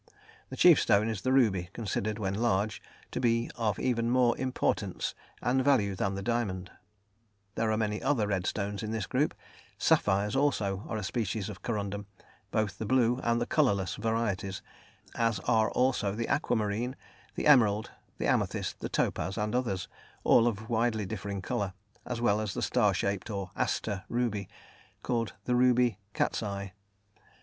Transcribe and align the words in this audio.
The 0.49 0.57
chief 0.57 0.79
stone 0.81 1.07
is 1.07 1.21
the 1.21 1.31
ruby, 1.31 1.69
considered, 1.73 2.17
when 2.17 2.33
large, 2.33 2.81
to 3.11 3.19
be 3.19 3.51
of 3.55 3.77
even 3.77 4.09
more 4.09 4.35
importance 4.39 5.13
and 5.43 5.63
value 5.63 5.93
than 5.93 6.15
the 6.15 6.23
diamond. 6.23 6.71
There 7.53 7.71
are 7.71 7.77
many 7.77 8.01
other 8.01 8.25
red 8.25 8.47
stones 8.47 8.81
in 8.81 8.89
this 8.89 9.05
group; 9.05 9.35
sapphires, 9.77 10.35
also, 10.35 10.85
are 10.89 10.97
a 10.97 11.03
species 11.03 11.49
of 11.49 11.61
corundum, 11.61 12.07
both 12.49 12.79
the 12.79 12.85
blue 12.87 13.19
and 13.21 13.39
the 13.39 13.45
colourless 13.45 13.93
varieties, 13.95 14.63
as 15.13 15.37
are 15.41 15.69
also 15.69 16.15
the 16.15 16.27
aquamarine, 16.29 16.95
the 17.35 17.45
emerald, 17.45 17.91
the 18.17 18.25
amethyst, 18.25 18.79
the 18.79 18.89
topaz, 18.89 19.37
and 19.37 19.53
others, 19.53 19.87
all 20.23 20.47
of 20.47 20.67
widely 20.67 21.05
differing 21.05 21.43
colour, 21.43 21.73
as 22.07 22.19
well 22.19 22.41
as 22.41 22.55
the 22.55 22.63
star 22.63 22.95
shaped, 22.95 23.29
or 23.29 23.51
"aster" 23.55 24.03
ruby, 24.09 24.49
called 25.03 25.33
the 25.45 25.53
"ruby" 25.53 25.99
cat's 26.15 26.41
eye. 26.41 26.73